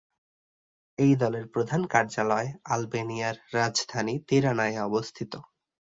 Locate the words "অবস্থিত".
4.79-5.33